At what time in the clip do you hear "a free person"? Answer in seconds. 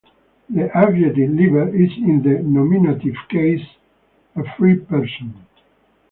4.35-5.45